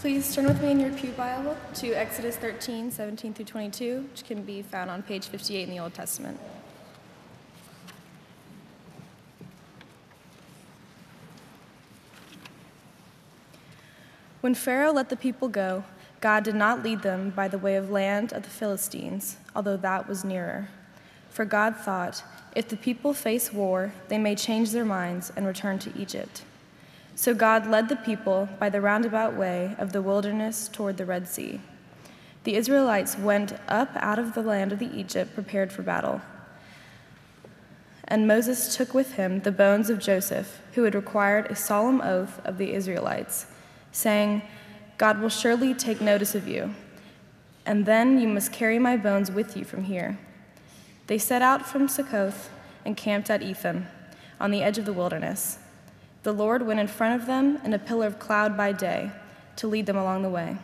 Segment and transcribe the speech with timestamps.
[0.00, 4.24] Please turn with me in your Pew Bible to Exodus 13, 17 through 22, which
[4.24, 6.38] can be found on page 58 in the Old Testament.
[14.40, 15.82] When Pharaoh let the people go,
[16.20, 20.08] God did not lead them by the way of land of the Philistines, although that
[20.08, 20.68] was nearer.
[21.28, 22.22] For God thought,
[22.54, 26.44] if the people face war, they may change their minds and return to Egypt.
[27.18, 31.26] So God led the people by the roundabout way of the wilderness toward the Red
[31.26, 31.60] Sea.
[32.44, 36.20] The Israelites went up out of the land of the Egypt prepared for battle.
[38.04, 42.40] And Moses took with him the bones of Joseph, who had required a solemn oath
[42.46, 43.46] of the Israelites,
[43.90, 44.42] saying,
[44.96, 46.72] God will surely take notice of you,
[47.66, 50.20] and then you must carry my bones with you from here.
[51.08, 52.48] They set out from Succoth
[52.84, 53.88] and camped at Etham,
[54.38, 55.58] on the edge of the wilderness.
[56.28, 59.10] The Lord went in front of them in a pillar of cloud by day
[59.56, 60.58] to lead them along the way,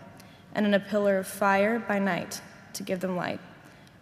[0.55, 2.43] and in a pillar of fire by night
[2.75, 3.41] to give them light,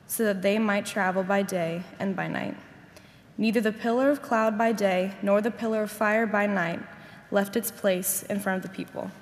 [0.09, 2.57] so that they might travel by day and by night.
[3.39, 6.81] Neither the pillar of cloud by day nor the pillar of fire by night
[7.31, 9.13] left its place in front of the people.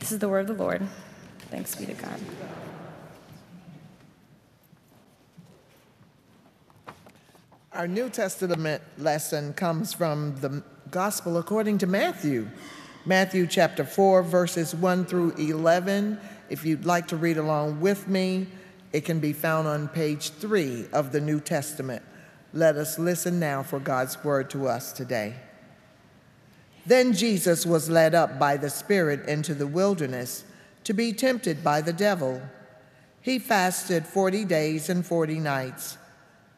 [0.00, 0.82] This is the word of the Lord.
[1.52, 2.20] Thanks be to God.
[7.72, 12.48] Our New Testament lesson comes from the Gospel according to Matthew.
[13.04, 16.18] Matthew chapter 4, verses 1 through 11.
[16.48, 18.46] If you'd like to read along with me,
[18.92, 22.04] it can be found on page 3 of the New Testament.
[22.52, 25.34] Let us listen now for God's word to us today.
[26.86, 30.44] Then Jesus was led up by the Spirit into the wilderness
[30.84, 32.40] to be tempted by the devil.
[33.20, 35.98] He fasted 40 days and 40 nights,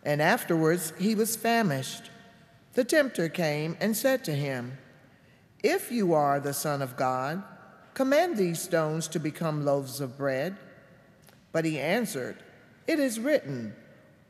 [0.05, 2.11] and afterwards he was famished.
[2.79, 4.79] The tempter came and said to him,
[5.65, 7.43] If you are the Son of God,
[7.93, 10.57] command these stones to become loaves of bread.
[11.51, 12.37] But he answered,
[12.87, 13.75] It is written,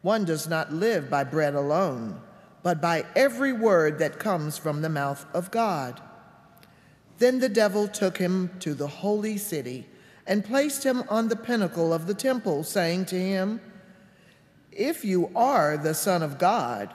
[0.00, 2.22] One does not live by bread alone,
[2.62, 6.00] but by every word that comes from the mouth of God.
[7.18, 9.86] Then the devil took him to the holy city
[10.26, 13.60] and placed him on the pinnacle of the temple, saying to him,
[14.72, 16.94] If you are the Son of God,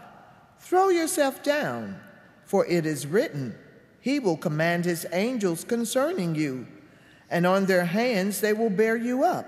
[0.64, 2.00] Throw yourself down,
[2.46, 3.54] for it is written,
[4.00, 6.66] He will command His angels concerning you,
[7.30, 9.46] and on their hands they will bear you up,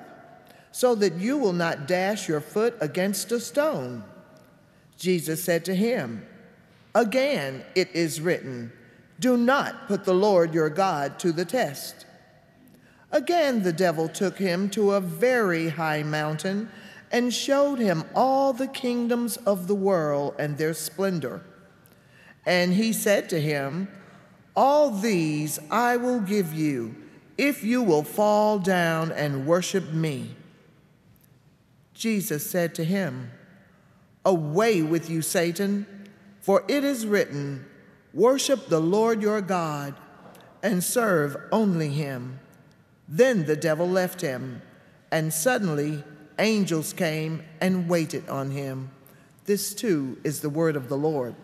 [0.74, 4.04] so that you will not dash your foot against a stone.
[4.98, 6.26] Jesus said to him,
[6.94, 8.74] Again it is written,
[9.18, 12.06] Do not put the Lord your God to the test.
[13.10, 16.70] Again the devil took him to a very high mountain
[17.16, 21.42] and showed him all the kingdoms of the world and their splendor.
[22.46, 23.88] And he said to him,
[24.54, 26.94] All these I will give you
[27.38, 30.36] if you will fall down and worship me.
[31.94, 33.32] Jesus said to him,
[34.26, 36.10] Away with you, Satan,
[36.42, 37.66] for it is written,
[38.14, 39.96] Worship the Lord your God
[40.62, 42.42] and serve only him.
[43.08, 44.62] Then the devil left him,
[45.14, 46.04] and suddenly
[46.40, 48.90] angels came and waited on him.
[49.46, 51.36] This too is the word of the Lord.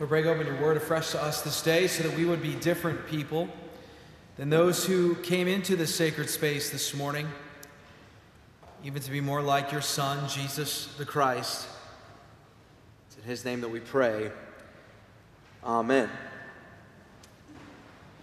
[0.00, 2.54] Lord, break open your word afresh to us this day so that we would be
[2.56, 3.48] different people
[4.36, 7.28] than those who came into this sacred space this morning,
[8.84, 11.68] even to be more like your Son, Jesus the Christ.
[13.08, 14.30] It's in his name that we pray.
[15.64, 16.10] Amen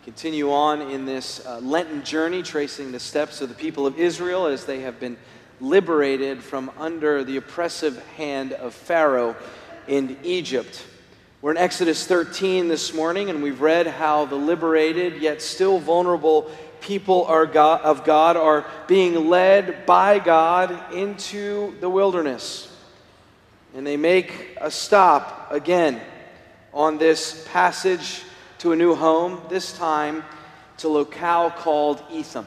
[0.03, 4.47] continue on in this uh, Lenten journey, tracing the steps of the people of Israel
[4.47, 5.15] as they have been
[5.59, 9.35] liberated from under the oppressive hand of Pharaoh
[9.87, 10.83] in Egypt.
[11.43, 16.49] We're in Exodus 13 this morning, and we've read how the liberated yet still vulnerable
[16.79, 22.75] people God, of God are being led by God into the wilderness.
[23.75, 26.01] And they make a stop again
[26.73, 28.23] on this passage
[28.61, 30.23] to a new home, this time
[30.77, 32.45] to a locale called Etham.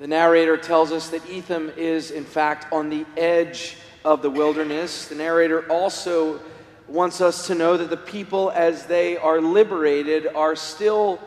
[0.00, 5.06] The narrator tells us that Etham is, in fact, on the edge of the wilderness.
[5.06, 6.40] The narrator also
[6.88, 11.20] wants us to know that the people, as they are liberated, are still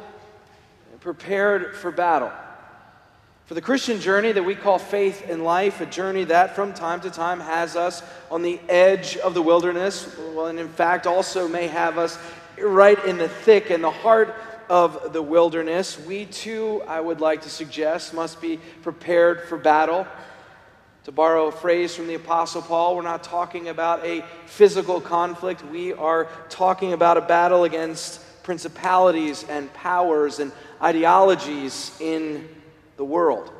[0.99, 2.31] prepared for battle.
[3.45, 6.99] For the Christian journey that we call faith in life, a journey that from time
[7.01, 11.47] to time has us on the edge of the wilderness, well, and in fact also
[11.47, 12.17] may have us
[12.57, 14.35] right in the thick and the heart
[14.69, 20.07] of the wilderness, we too, I would like to suggest, must be prepared for battle.
[21.05, 25.63] To borrow a phrase from the Apostle Paul, we're not talking about a physical conflict.
[25.65, 30.51] We are talking about a battle against principalities and powers and
[30.81, 32.47] ideologies in
[32.95, 33.51] the world.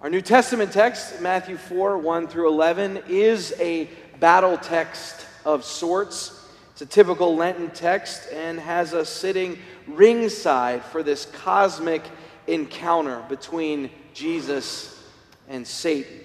[0.00, 3.88] Our New Testament text, Matthew 4 1 through 11, is a
[4.18, 6.39] battle text of sorts.
[6.80, 12.02] It's a typical Lenten text and has us sitting ringside for this cosmic
[12.46, 15.04] encounter between Jesus
[15.50, 16.20] and Satan.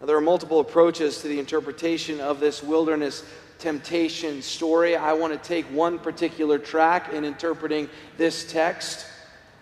[0.00, 3.24] Now, there are multiple approaches to the interpretation of this wilderness
[3.60, 4.96] temptation story.
[4.96, 9.06] I want to take one particular track in interpreting this text.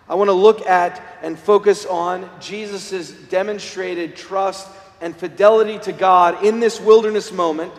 [0.08, 4.70] I want to look at and focus on Jesus' demonstrated trust
[5.02, 7.74] and fidelity to God in this wilderness moment,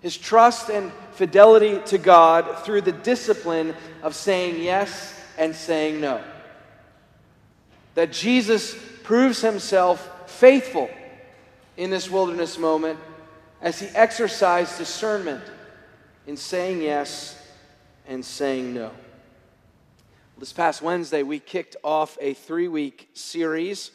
[0.00, 6.22] his trust and fidelity to God through the discipline of saying yes and saying no.
[7.94, 10.88] That Jesus proves himself faithful
[11.76, 12.98] in this wilderness moment
[13.60, 15.42] as he exercised discernment
[16.26, 17.40] in saying yes
[18.06, 18.90] and saying no.
[20.38, 23.90] This past Wednesday, we kicked off a three week series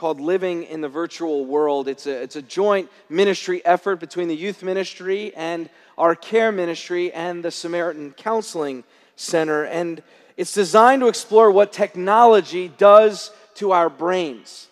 [0.00, 1.86] called Living in the Virtual World.
[1.86, 5.68] It's a, it's a joint ministry effort between the youth ministry and
[5.98, 8.82] our care ministry and the Samaritan Counseling
[9.16, 9.64] Center.
[9.64, 10.02] And
[10.38, 14.68] it's designed to explore what technology does to our brains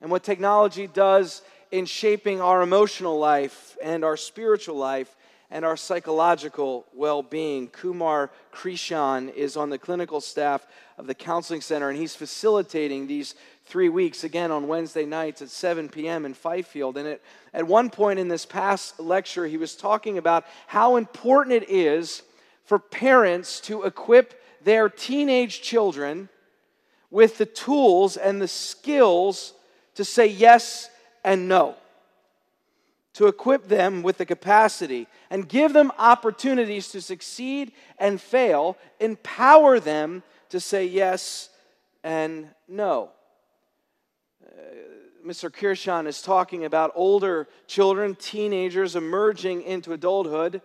[0.00, 5.14] and what technology does in shaping our emotional life and our spiritual life
[5.52, 7.68] and our psychological well being.
[7.68, 10.66] Kumar Krishan is on the clinical staff
[10.98, 13.34] of the Counseling Center, and he's facilitating these
[13.72, 16.26] three weeks again on Wednesday nights at 7 p.m.
[16.26, 16.98] in Fifield.
[16.98, 17.22] And at,
[17.54, 22.20] at one point in this past lecture, he was talking about how important it is
[22.66, 26.28] for parents to equip their teenage children
[27.10, 29.54] with the tools and the skills
[29.94, 30.90] to say yes
[31.24, 31.74] and no
[33.14, 39.80] to equip them with the capacity and give them opportunities to succeed and fail, empower
[39.80, 41.48] them to say yes
[42.04, 43.10] and no.
[44.44, 44.60] Uh,
[45.26, 45.50] Mr.
[45.50, 50.60] Kirshan is talking about older children, teenagers emerging into adulthood,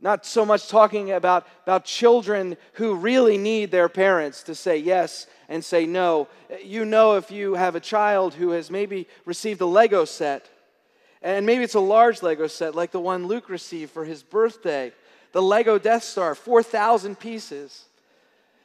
[0.00, 5.26] not so much talking about, about children who really need their parents to say yes
[5.48, 6.28] and say no.
[6.64, 10.48] You know, if you have a child who has maybe received a Lego set,
[11.22, 14.92] and maybe it's a large Lego set like the one Luke received for his birthday
[15.32, 17.84] the Lego Death Star, 4,000 pieces.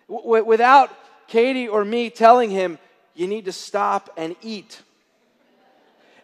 [0.10, 0.90] W- without
[1.28, 2.80] Katie or me telling him,
[3.16, 4.82] you need to stop and eat.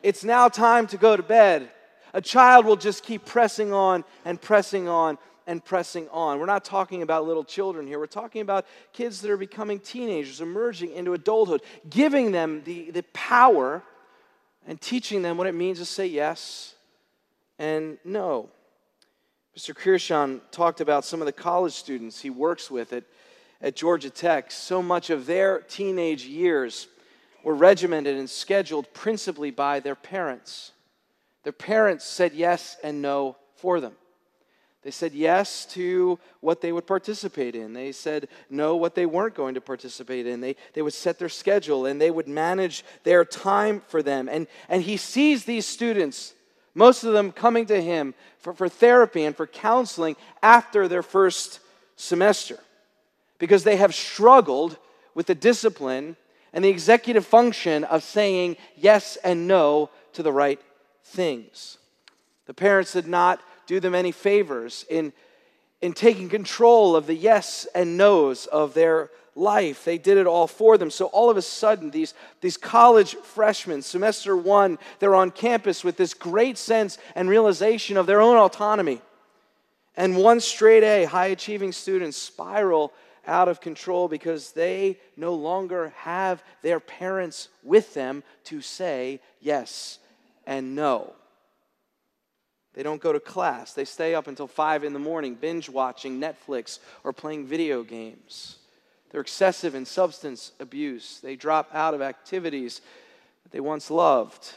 [0.03, 1.69] It's now time to go to bed.
[2.13, 5.17] A child will just keep pressing on and pressing on
[5.47, 6.39] and pressing on.
[6.39, 7.99] We're not talking about little children here.
[7.99, 13.03] We're talking about kids that are becoming teenagers, emerging into adulthood, giving them the, the
[13.13, 13.81] power
[14.67, 16.75] and teaching them what it means to say yes
[17.57, 18.49] and no.
[19.57, 19.75] Mr.
[19.75, 23.03] Kirshan talked about some of the college students he works with at,
[23.61, 24.51] at Georgia Tech.
[24.51, 26.87] So much of their teenage years
[27.43, 30.71] were regimented and scheduled principally by their parents.
[31.43, 33.93] Their parents said yes and no for them.
[34.83, 37.74] They said yes to what they would participate in.
[37.74, 40.41] They said no what they weren't going to participate in.
[40.41, 44.27] They, they would set their schedule and they would manage their time for them.
[44.27, 46.33] And, and he sees these students,
[46.74, 51.59] most of them coming to him for, for therapy and for counseling after their first
[51.95, 52.57] semester
[53.41, 54.77] because they have struggled
[55.15, 56.15] with the discipline
[56.53, 60.62] and the executive function of saying yes and no to the right
[61.05, 61.79] things.
[62.45, 65.12] The parents did not do them any favors in,
[65.81, 69.86] in taking control of the yes and no's of their life.
[69.86, 70.91] They did it all for them.
[70.91, 75.98] So all of a sudden, these, these college freshmen, semester one, they're on campus with
[75.98, 79.01] this great sense and realization of their own autonomy.
[79.98, 82.93] And one straight A, high achieving students spiral
[83.27, 89.99] out of control because they no longer have their parents with them to say yes
[90.45, 91.13] and no.
[92.73, 93.73] They don't go to class.
[93.73, 98.57] They stay up until 5 in the morning, binge watching Netflix or playing video games.
[99.09, 101.19] They're excessive in substance abuse.
[101.19, 102.81] They drop out of activities
[103.43, 104.53] that they once loved.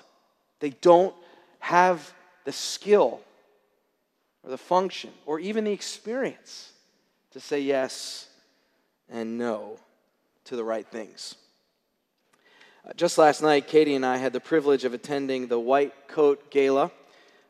[0.61, 1.15] They don't
[1.59, 3.21] have the skill
[4.45, 6.73] or the function or even the experience
[7.33, 8.29] to say yes
[9.11, 9.79] and no
[10.45, 11.37] to the right things.
[12.87, 16.51] Uh, just last night, Katie and I had the privilege of attending the White Coat
[16.51, 16.91] Gala,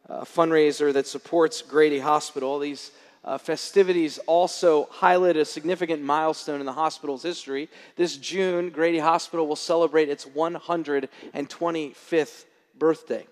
[0.09, 2.59] a fundraiser that supports Grady Hospital.
[2.59, 2.91] These
[3.25, 7.69] uh, festivities also highlight a significant milestone in the hospital's history.
[7.97, 12.45] This June, Grady Hospital will celebrate its 125th
[12.79, 13.27] birthday.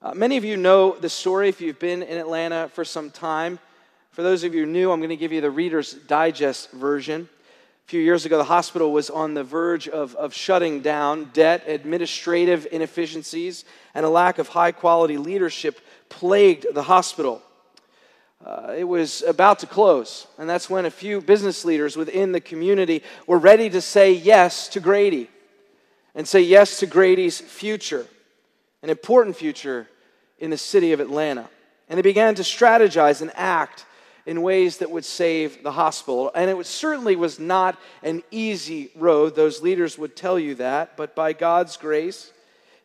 [0.00, 3.58] Uh, many of you know the story if you've been in Atlanta for some time.
[4.12, 7.30] For those of you new, I'm going to give you the Reader's Digest version.
[7.86, 11.30] A few years ago, the hospital was on the verge of, of shutting down.
[11.32, 13.64] Debt, administrative inefficiencies,
[13.94, 17.40] and a lack of high quality leadership plagued the hospital.
[18.44, 22.40] Uh, it was about to close, and that's when a few business leaders within the
[22.40, 25.30] community were ready to say yes to Grady
[26.14, 28.06] and say yes to Grady's future,
[28.82, 29.88] an important future
[30.38, 31.48] in the city of Atlanta.
[31.88, 33.86] And they began to strategize and act
[34.26, 36.30] in ways that would save the hospital.
[36.34, 39.34] And it certainly was not an easy road.
[39.34, 40.96] Those leaders would tell you that.
[40.96, 42.32] But by God's grace,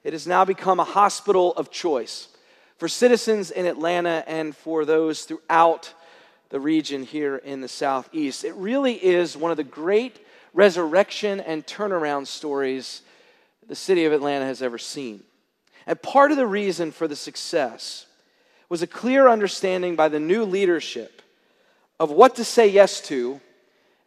[0.03, 2.29] it has now become a hospital of choice
[2.77, 5.93] for citizens in Atlanta and for those throughout
[6.49, 8.43] the region here in the Southeast.
[8.43, 10.19] It really is one of the great
[10.53, 13.01] resurrection and turnaround stories
[13.67, 15.23] the city of Atlanta has ever seen.
[15.85, 18.05] And part of the reason for the success
[18.69, 21.16] was a clear understanding by the new leadership
[21.99, 23.39] of what to say yes to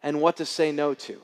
[0.03, 1.19] and what to say no to.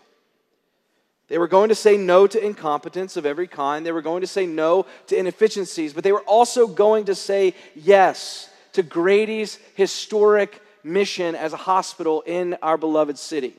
[1.28, 3.86] They were going to say no to incompetence of every kind.
[3.86, 7.54] They were going to say no to inefficiencies, but they were also going to say
[7.76, 13.54] yes to Grady's historic mission as a hospital in our beloved city.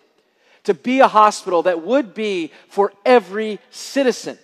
[0.64, 4.38] To be a hospital that would be for every citizen,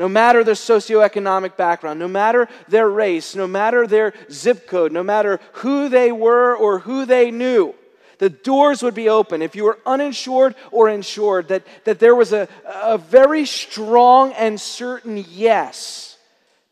[0.00, 5.04] no matter their socioeconomic background, no matter their race, no matter their zip code, no
[5.04, 7.74] matter who they were or who they knew
[8.20, 9.40] the doors would be open.
[9.40, 14.60] If you were uninsured or insured, that, that there was a, a very strong and
[14.60, 16.18] certain yes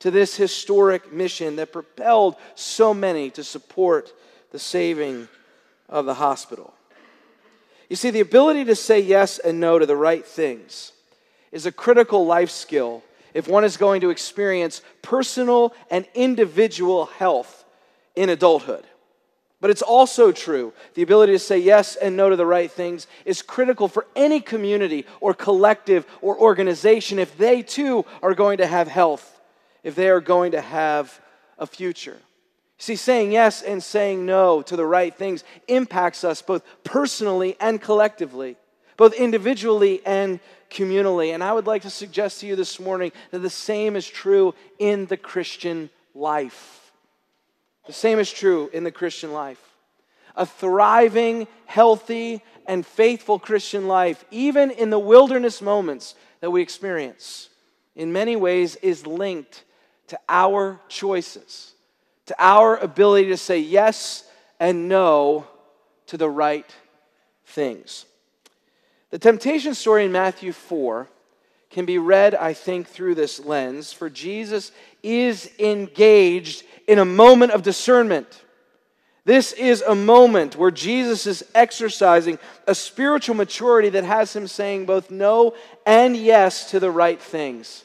[0.01, 4.13] to this historic mission that propelled so many to support
[4.53, 5.27] the saving
[5.89, 6.75] of the hospital.
[7.89, 10.93] You see, the ability to say yes and no to the right things
[11.51, 13.03] is a critical life skill
[13.35, 17.65] if one is going to experience personal and individual health
[18.17, 18.85] in adulthood.
[19.61, 20.73] But it's also true.
[20.95, 24.41] The ability to say yes and no to the right things is critical for any
[24.41, 29.41] community or collective or organization if they too are going to have health,
[29.83, 31.21] if they are going to have
[31.59, 32.19] a future.
[32.81, 37.81] See, saying yes and saying no to the right things impacts us both personally and
[37.81, 38.57] collectively,
[38.99, 40.41] both individually and
[40.71, 41.33] communally.
[41.33, 44.55] And I would like to suggest to you this morning that the same is true
[44.79, 46.93] in the Christian life.
[47.87, 49.63] The same is true in the Christian life.
[50.37, 57.49] A thriving, healthy, and faithful Christian life, even in the wilderness moments that we experience,
[57.97, 59.65] in many ways is linked
[60.09, 61.73] to our choices,
[62.27, 64.25] to our ability to say yes
[64.61, 65.47] and no
[66.07, 66.71] to the right
[67.47, 68.05] things.
[69.11, 71.09] The temptation story in Matthew 4
[71.71, 74.73] can be read, I think, through this lens, for Jesus
[75.03, 78.43] is engaged in a moment of discernment.
[79.25, 84.87] This is a moment where Jesus is exercising a spiritual maturity that has him saying
[84.87, 87.85] both no and yes to the right things.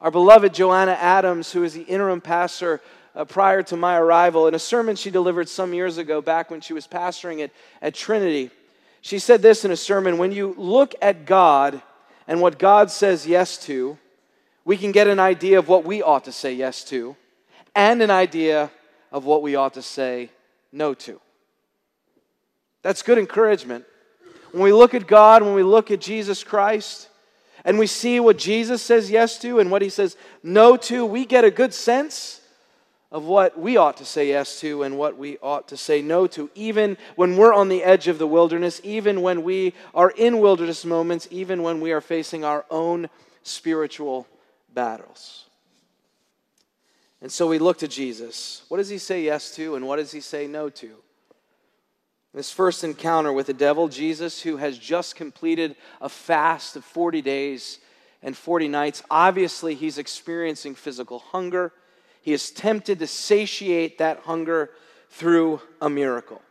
[0.00, 2.80] Our beloved Joanna Adams, who is the interim pastor
[3.14, 6.60] uh, prior to my arrival, in a sermon she delivered some years ago, back when
[6.60, 7.50] she was pastoring at,
[7.82, 8.50] at Trinity,
[9.08, 11.80] she said this in a sermon When you look at God
[12.26, 13.96] and what God says yes to,
[14.66, 17.16] we can get an idea of what we ought to say yes to
[17.74, 18.70] and an idea
[19.10, 20.28] of what we ought to say
[20.72, 21.18] no to.
[22.82, 23.86] That's good encouragement.
[24.52, 27.08] When we look at God, when we look at Jesus Christ,
[27.64, 31.24] and we see what Jesus says yes to and what he says no to, we
[31.24, 32.37] get a good sense
[33.10, 36.26] of what we ought to say yes to and what we ought to say no
[36.26, 40.40] to, even when we're on the edge of the wilderness, even when we are in
[40.40, 43.08] wilderness moments, even when we are facing our own
[43.42, 44.26] spiritual
[44.74, 45.46] battles.
[47.22, 48.62] And so we look to Jesus.
[48.68, 50.96] What does he say yes to, and what does he say no to?
[52.34, 57.22] This first encounter with the devil, Jesus, who has just completed a fast of 40
[57.22, 57.78] days
[58.22, 61.72] and 40 nights, obviously he's experiencing physical hunger.
[62.28, 64.68] He is tempted to satiate that hunger
[65.08, 66.42] through a miracle.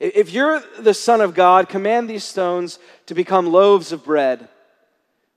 [0.00, 4.48] If you're the Son of God, command these stones to become loaves of bread.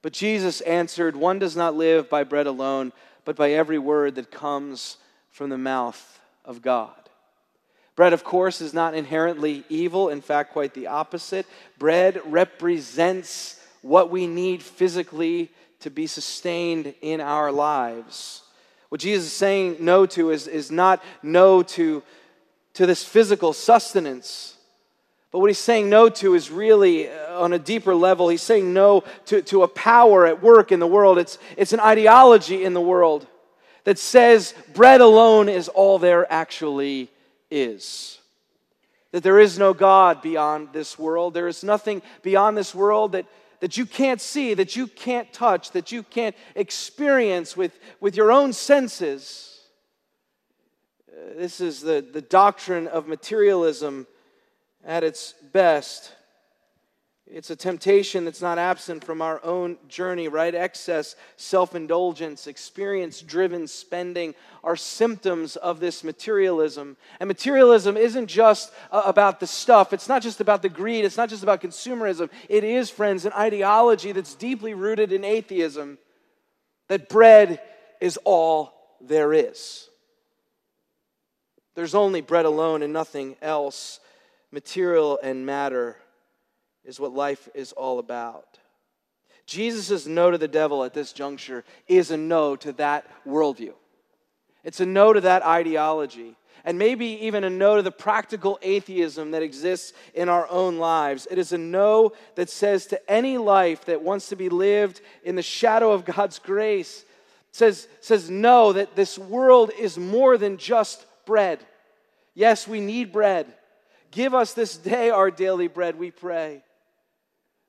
[0.02, 2.92] But Jesus answered, One does not live by bread alone
[3.24, 4.98] but by every word that comes
[5.30, 6.96] from the mouth of God.
[7.96, 10.10] Bread, of course, is not inherently evil.
[10.10, 11.46] In fact, quite the opposite.
[11.78, 18.42] Bread represents what we need physically to be sustained in our lives.
[18.90, 22.04] What Jesus is saying no to is, is not no to,
[22.74, 24.56] to this physical sustenance.
[25.32, 28.30] But what he's saying no to is really uh, on a deeper level.
[28.30, 31.18] He's saying no to, to a power at work in the world.
[31.18, 33.28] It's, it's an ideology in the world
[33.84, 37.10] that says bread alone is all there actually
[37.52, 38.20] is.
[39.12, 41.34] That there is no God beyond this world.
[41.34, 43.26] There is nothing beyond this world that,
[43.60, 48.32] that you can't see, that you can't touch, that you can't experience with, with your
[48.32, 49.60] own senses.
[51.10, 54.08] Uh, this is the, the doctrine of materialism
[54.86, 56.14] at its best.
[57.28, 60.54] It's a temptation that's not absent from our own journey, right?
[60.54, 66.98] Excess, self indulgence, experience driven spending are symptoms of this materialism.
[67.20, 71.18] And materialism isn't just uh, about the stuff, it's not just about the greed, it's
[71.18, 72.30] not just about consumerism.
[72.48, 75.98] It is, friends, an ideology that's deeply rooted in atheism
[76.90, 77.60] that bread
[78.02, 79.90] is all there is.
[81.74, 84.00] There's only bread alone and nothing else.
[84.52, 85.98] Material and matter
[86.86, 88.60] is what life is all about.
[89.46, 93.74] Jesus' no to the devil at this juncture is a no to that worldview.
[94.64, 99.32] It's a no to that ideology, and maybe even a no to the practical atheism
[99.32, 101.28] that exists in our own lives.
[101.30, 105.36] It is a no that says to any life that wants to be lived in
[105.36, 107.06] the shadow of God's grace,
[107.52, 111.60] says, says no, that this world is more than just bread.
[112.34, 113.46] Yes, we need bread.
[114.10, 116.64] Give us this day our daily bread, we pray.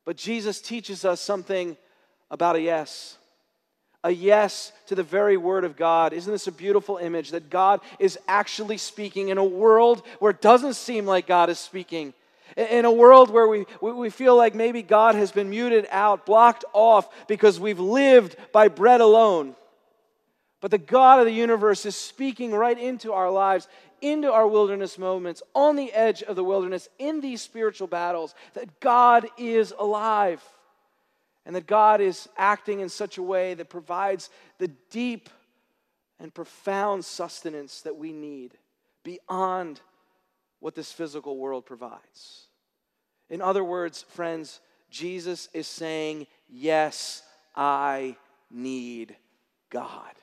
[0.07, 1.77] But Jesus teaches us something
[2.31, 3.19] about a yes.
[4.05, 6.13] A yes to the very word of God.
[6.13, 10.41] Isn't this a beautiful image that God is actually speaking in a world where it
[10.41, 12.15] doesn't seem like God is speaking?
[12.57, 16.65] In a world where we, we feel like maybe God has been muted out, blocked
[16.73, 19.57] off because we've lived by bread alone.
[20.61, 23.69] But the God of the universe is speaking right into our lives
[24.01, 28.81] into our wilderness moments, on the edge of the wilderness, in these spiritual battles, that
[28.81, 30.43] God is alive
[31.45, 35.31] and that God is acting in such a way that provides the deep
[36.19, 38.55] and profound sustenance that we need
[39.05, 39.81] beyond
[40.61, 42.49] what this physical world provides.
[43.31, 47.23] In other words, friends, Jesus is saying, Yes,
[47.55, 48.17] I
[48.51, 49.17] need
[49.71, 50.15] God.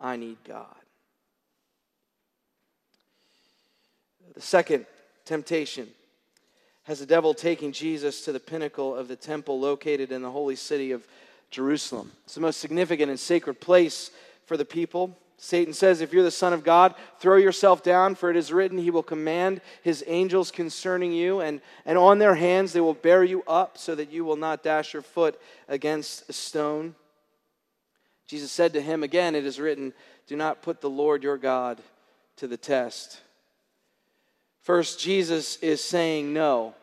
[0.00, 0.66] I need God.
[4.34, 4.86] The second
[5.24, 5.88] temptation
[6.84, 10.56] has the devil taking Jesus to the pinnacle of the temple located in the holy
[10.56, 11.06] city of
[11.50, 12.10] Jerusalem.
[12.24, 14.10] It's the most significant and sacred place
[14.46, 15.16] for the people.
[15.36, 18.78] Satan says, If you're the Son of God, throw yourself down, for it is written,
[18.78, 23.24] He will command His angels concerning you, and, and on their hands they will bear
[23.24, 26.94] you up, so that you will not dash your foot against a stone.
[28.30, 29.92] Jesus said to him, Again, it is written,
[30.28, 31.80] Do not put the Lord your God
[32.36, 33.20] to the test.
[34.62, 36.74] First, Jesus is saying no.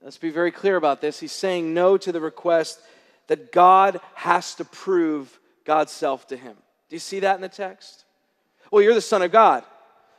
[0.00, 1.20] Let's be very clear about this.
[1.20, 2.80] He's saying no to the request
[3.26, 6.56] that God has to prove God's self to him.
[6.88, 8.06] Do you see that in the text?
[8.70, 9.62] Well, you're the Son of God.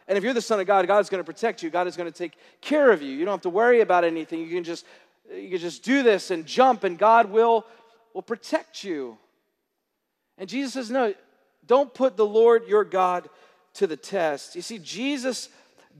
[0.07, 1.71] And if you're the Son of God, God is going to protect you.
[1.71, 3.09] God is going to take care of you.
[3.09, 4.41] You don't have to worry about anything.
[4.41, 4.85] You can just,
[5.33, 7.65] you can just do this and jump, and God will,
[8.13, 9.17] will protect you.
[10.37, 11.13] And Jesus says, No,
[11.65, 13.29] don't put the Lord your God
[13.75, 14.55] to the test.
[14.55, 15.49] You see, Jesus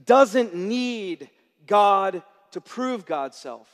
[0.04, 1.30] doesn't need
[1.66, 2.22] God
[2.52, 3.68] to prove God's self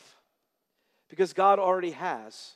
[1.09, 2.53] because God already has.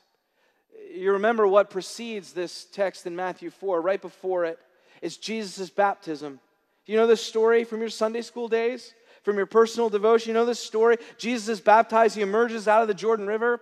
[0.95, 4.59] You remember what precedes this text in Matthew 4, right before it
[5.03, 6.41] is Jesus' baptism.
[6.87, 8.95] You know this story from your Sunday school days?
[9.23, 10.31] From your personal devotion?
[10.31, 10.99] You know this story?
[11.19, 13.61] Jesus is baptized, he emerges out of the Jordan River,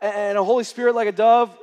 [0.00, 1.56] and a Holy Spirit, like a dove,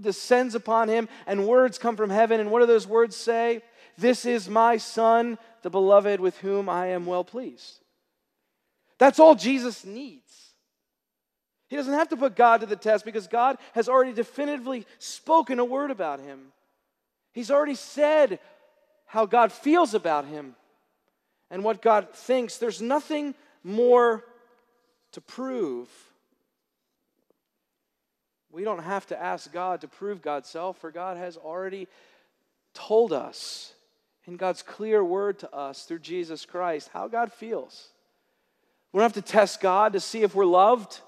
[0.00, 2.40] descends upon him, and words come from heaven.
[2.40, 3.62] And what do those words say?
[3.98, 7.80] This is my son, the beloved with whom I am well pleased.
[8.98, 10.22] That's all Jesus needs.
[11.68, 15.58] He doesn't have to put God to the test because God has already definitively spoken
[15.58, 16.52] a word about him.
[17.32, 18.38] He's already said
[19.06, 20.54] how God feels about him
[21.50, 22.58] and what God thinks.
[22.58, 24.24] There's nothing more
[25.12, 25.88] to prove.
[28.56, 31.88] We don't have to ask God to prove God's self, for God has already
[32.72, 33.74] told us
[34.24, 37.90] in God's clear word to us through Jesus Christ how God feels.
[38.92, 41.00] We don't have to test God to see if we're loved.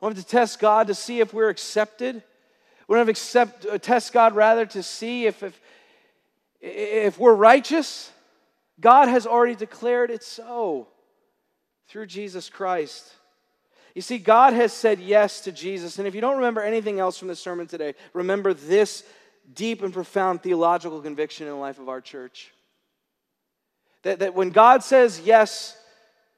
[0.00, 2.22] We don't have to test God to see if we're accepted.
[2.86, 5.60] We don't have to accept, uh, test God rather to see if, if,
[6.60, 8.12] if we're righteous.
[8.78, 10.86] God has already declared it so
[11.88, 13.12] through Jesus Christ.
[13.94, 15.98] You see, God has said yes to Jesus.
[15.98, 19.04] And if you don't remember anything else from the sermon today, remember this
[19.54, 22.52] deep and profound theological conviction in the life of our church.
[24.02, 25.76] That, that when God says yes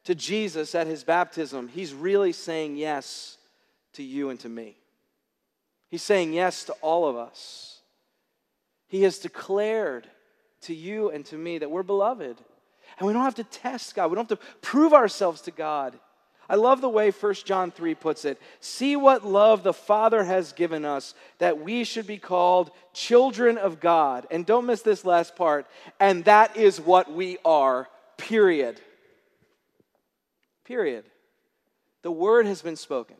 [0.04, 3.38] to Jesus at his baptism, he's really saying yes
[3.94, 4.76] to you and to me.
[5.88, 7.80] He's saying yes to all of us.
[8.88, 10.08] He has declared
[10.62, 12.36] to you and to me that we're beloved.
[12.98, 15.98] And we don't have to test God, we don't have to prove ourselves to God.
[16.48, 18.40] I love the way 1 John 3 puts it.
[18.60, 23.80] See what love the Father has given us that we should be called children of
[23.80, 24.26] God.
[24.30, 25.66] And don't miss this last part.
[25.98, 28.80] And that is what we are, period.
[30.64, 31.04] Period.
[32.02, 33.16] The word has been spoken.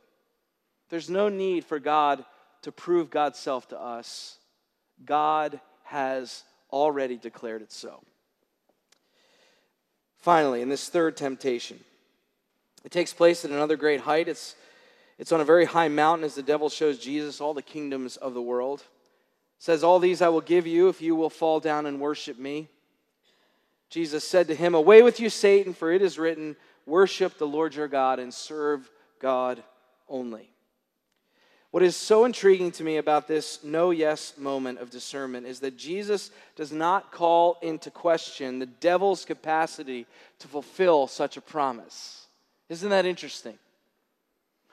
[0.90, 2.24] There's no need for God
[2.62, 4.38] to prove God's self to us.
[5.04, 8.02] God has already declared it so.
[10.18, 11.78] Finally, in this third temptation,
[12.84, 14.28] it takes place at another great height.
[14.28, 14.54] It's,
[15.18, 18.34] it's on a very high mountain as the devil shows Jesus all the kingdoms of
[18.34, 18.80] the world.
[18.80, 22.38] It says, All these I will give you if you will fall down and worship
[22.38, 22.68] me.
[23.88, 27.74] Jesus said to him, Away with you, Satan, for it is written, Worship the Lord
[27.74, 29.62] your God and serve God
[30.08, 30.50] only.
[31.70, 35.76] What is so intriguing to me about this no yes moment of discernment is that
[35.76, 40.06] Jesus does not call into question the devil's capacity
[40.38, 42.23] to fulfill such a promise.
[42.68, 43.58] Isn't that interesting?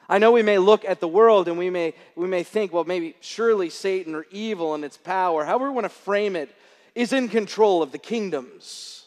[0.08, 2.84] I know we may look at the world and we may, we may think, well,
[2.84, 6.54] maybe surely Satan or evil and its power, however we want to frame it,
[6.95, 9.06] is in control of the kingdoms.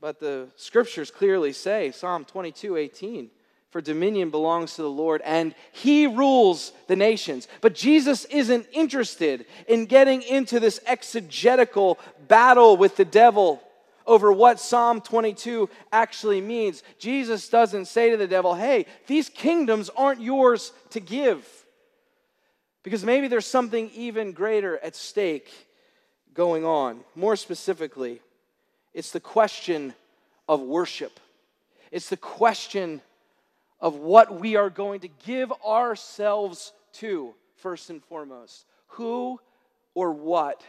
[0.00, 3.30] But the scriptures clearly say, Psalm 22 18,
[3.70, 7.46] for dominion belongs to the Lord and he rules the nations.
[7.60, 13.62] But Jesus isn't interested in getting into this exegetical battle with the devil
[14.10, 16.82] over what Psalm 22 actually means.
[16.98, 21.46] Jesus doesn't say to the devil, hey, these kingdoms aren't yours to give.
[22.82, 25.48] Because maybe there's something even greater at stake
[26.34, 27.00] going on.
[27.14, 28.20] More specifically,
[28.92, 29.94] it's the question
[30.48, 31.20] of worship.
[31.92, 33.02] It's the question
[33.80, 38.64] of what we are going to give ourselves to, first and foremost.
[38.88, 39.38] Who
[39.94, 40.64] or what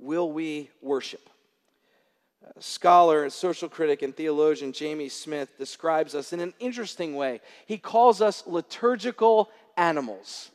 [0.00, 1.30] will we worship?
[2.58, 7.40] Scholar, and social critic, and theologian Jamie Smith describes us in an interesting way.
[7.66, 10.50] He calls us liturgical animals.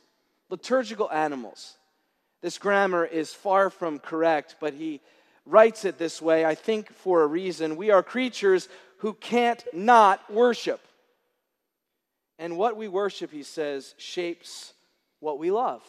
[0.48, 1.76] Liturgical animals.
[2.42, 5.00] This grammar is far from correct, but he
[5.46, 7.76] writes it this way, I think for a reason.
[7.76, 10.80] We are creatures who can't not worship.
[12.38, 14.72] And what we worship, he says, shapes
[15.20, 15.82] what we love.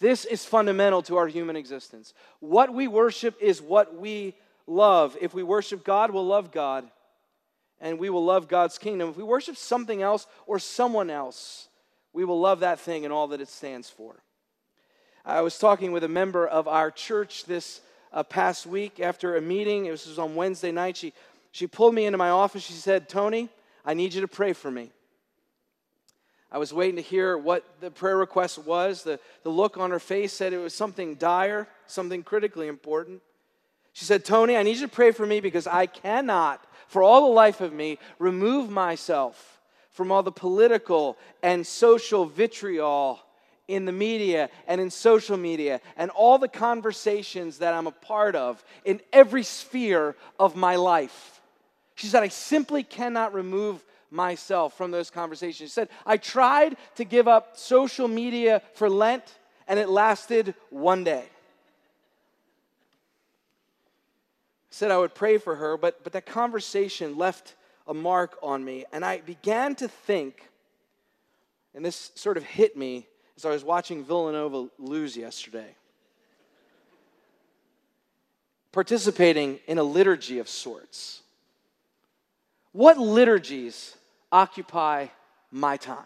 [0.00, 2.14] This is fundamental to our human existence.
[2.40, 4.34] What we worship is what we
[4.68, 5.16] love.
[5.20, 6.88] If we worship God, we'll love God
[7.80, 9.08] and we will love God's kingdom.
[9.08, 11.68] If we worship something else or someone else,
[12.12, 14.16] we will love that thing and all that it stands for.
[15.24, 17.80] I was talking with a member of our church this
[18.12, 19.86] uh, past week after a meeting.
[19.86, 20.96] It was on Wednesday night.
[20.96, 21.12] She,
[21.52, 22.62] she pulled me into my office.
[22.62, 23.48] She said, Tony,
[23.84, 24.90] I need you to pray for me.
[26.50, 29.02] I was waiting to hear what the prayer request was.
[29.02, 33.20] The, the look on her face said it was something dire, something critically important.
[33.98, 37.22] She said, Tony, I need you to pray for me because I cannot, for all
[37.22, 43.18] the life of me, remove myself from all the political and social vitriol
[43.66, 48.36] in the media and in social media and all the conversations that I'm a part
[48.36, 51.40] of in every sphere of my life.
[51.96, 55.70] She said, I simply cannot remove myself from those conversations.
[55.70, 59.24] She said, I tried to give up social media for Lent
[59.66, 61.24] and it lasted one day.
[64.70, 67.54] Said I would pray for her, but, but that conversation left
[67.86, 68.84] a mark on me.
[68.92, 70.48] And I began to think,
[71.74, 75.74] and this sort of hit me as I was watching Villanova lose yesterday.
[78.72, 81.22] Participating in a liturgy of sorts.
[82.72, 83.96] What liturgies
[84.30, 85.06] occupy
[85.50, 86.04] my time?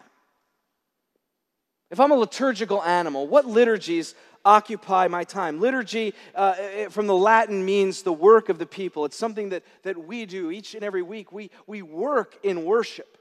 [1.91, 5.59] If I'm a liturgical animal, what liturgies occupy my time.
[5.59, 9.05] Liturgy uh, from the Latin means the work of the people.
[9.05, 11.31] It's something that, that we do each and every week.
[11.31, 13.17] We, we work in worship.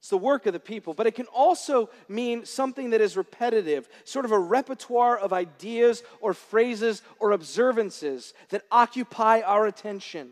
[0.00, 3.86] It's the work of the people, but it can also mean something that is repetitive,
[4.04, 10.30] sort of a repertoire of ideas or phrases or observances that occupy our attention,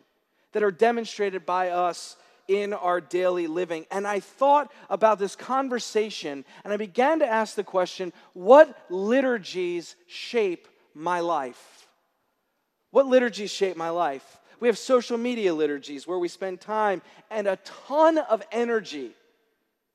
[0.52, 2.16] that are demonstrated by us
[2.48, 3.86] in our daily living.
[3.90, 9.94] And I thought about this conversation and I began to ask the question what liturgies
[10.06, 11.86] shape my life?
[12.90, 14.40] What liturgies shape my life?
[14.60, 19.12] We have social media liturgies where we spend time and a ton of energy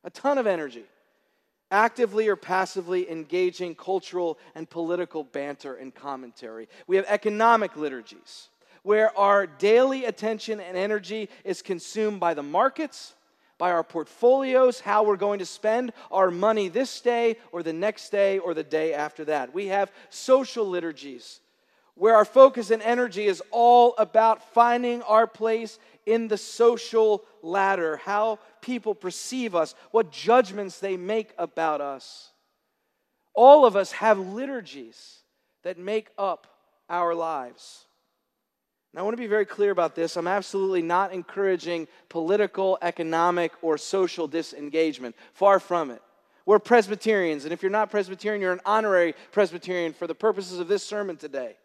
[0.03, 0.83] a ton of energy,
[1.71, 6.67] actively or passively engaging cultural and political banter and commentary.
[6.87, 8.49] We have economic liturgies
[8.83, 13.15] where our daily attention and energy is consumed by the markets,
[13.57, 18.09] by our portfolios, how we're going to spend our money this day or the next
[18.09, 19.53] day or the day after that.
[19.53, 21.39] We have social liturgies
[21.95, 27.97] where our focus and energy is all about finding our place in the social ladder,
[27.97, 32.31] how people perceive us, what judgments they make about us.
[33.35, 35.19] All of us have liturgies
[35.63, 36.47] that make up
[36.89, 37.85] our lives.
[38.93, 40.17] Now, I want to be very clear about this.
[40.17, 45.15] I'm absolutely not encouraging political, economic, or social disengagement.
[45.33, 46.01] Far from it.
[46.45, 50.67] We're Presbyterians, and if you're not Presbyterian, you're an honorary Presbyterian for the purposes of
[50.67, 51.55] this sermon today.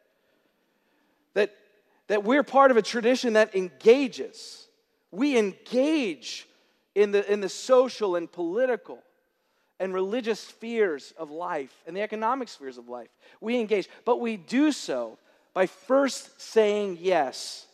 [1.34, 1.54] That,
[2.06, 4.68] that we're part of a tradition that engages.
[5.10, 6.48] We engage
[6.94, 9.00] in the, in the social and political
[9.80, 13.08] and religious spheres of life and the economic spheres of life.
[13.40, 15.18] We engage, but we do so
[15.58, 17.66] by first saying yes,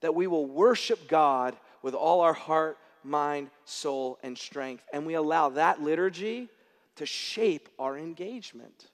[0.00, 4.84] that we will worship God with all our heart, mind, soul, and strength.
[4.92, 6.48] And we allow that liturgy
[6.94, 8.86] to shape our engagement.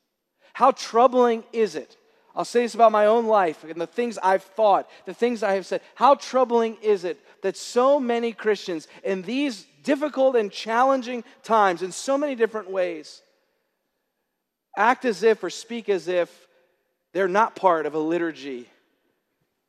[0.55, 1.99] How troubling is it?
[2.35, 5.53] I'll say this about my own life and the things I've thought, the things I
[5.53, 5.83] have said.
[5.95, 11.93] How troubling is it that so many Christians in these difficult and challenging times, in
[11.93, 13.21] so many different ways,
[14.75, 16.48] act as if or speak as if
[17.13, 18.69] they're not part of a liturgy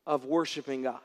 [0.06, 1.00] of worshiping God.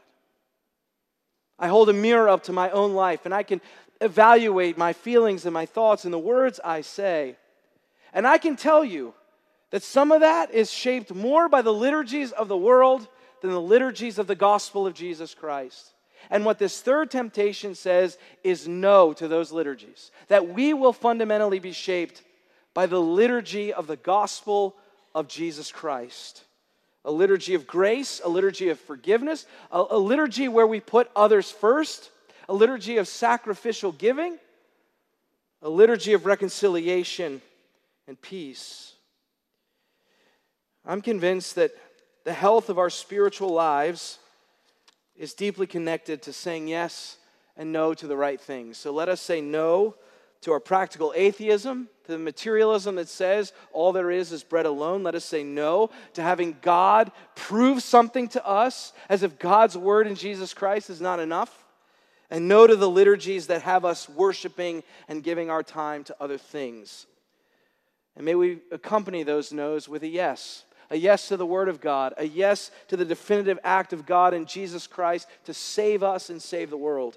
[1.59, 3.61] I hold a mirror up to my own life and I can
[4.01, 7.37] evaluate my feelings and my thoughts and the words I say.
[8.12, 9.14] And I can tell you
[9.70, 13.09] that some of that is shaped more by the liturgies of the world
[13.40, 15.92] than the liturgies of the gospel of Jesus Christ.
[16.31, 21.59] And what this third temptation says is no to those liturgies, that we will fundamentally
[21.59, 22.23] be shaped
[22.73, 24.77] by the liturgy of the gospel
[25.14, 26.44] of Jesus Christ.
[27.05, 31.50] A liturgy of grace, a liturgy of forgiveness, a, a liturgy where we put others
[31.50, 32.11] first,
[32.48, 34.38] a liturgy of sacrificial giving,
[35.62, 37.42] a liturgy of reconciliation
[38.07, 38.94] and peace.
[40.87, 41.72] I'm convinced that
[42.24, 44.18] the health of our spiritual lives
[45.16, 47.18] is deeply connected to saying yes
[47.57, 48.79] and no to the right things.
[48.79, 49.94] So let us say no
[50.45, 55.03] to our practical atheism, to the materialism that says all there is is bread alone.
[55.03, 60.07] Let us say no to having God prove something to us as if God's word
[60.07, 61.65] in Jesus Christ is not enough.
[62.31, 66.39] And no to the liturgies that have us worshiping and giving our time to other
[66.39, 67.07] things.
[68.17, 70.65] And may we accompany those no's with a yes.
[70.91, 74.35] A yes to the Word of God, a yes to the definitive act of God
[74.35, 77.17] in Jesus Christ to save us and save the world,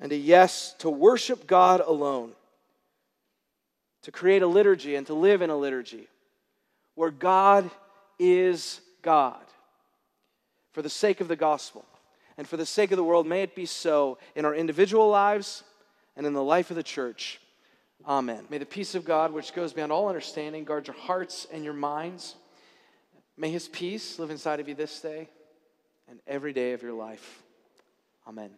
[0.00, 2.32] and a yes to worship God alone
[4.02, 6.08] to create a liturgy and to live in a liturgy
[6.94, 7.70] where God
[8.18, 9.44] is God
[10.72, 11.84] for the sake of the gospel
[12.36, 13.26] and for the sake of the world.
[13.26, 15.64] May it be so in our individual lives
[16.16, 17.40] and in the life of the church.
[18.06, 18.44] Amen.
[18.48, 21.74] May the peace of God, which goes beyond all understanding, guard your hearts and your
[21.74, 22.36] minds.
[23.36, 25.28] May his peace live inside of you this day
[26.08, 27.42] and every day of your life.
[28.26, 28.50] Amen.